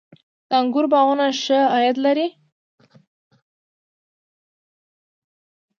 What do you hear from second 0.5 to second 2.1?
انګورو باغونه ښه عاید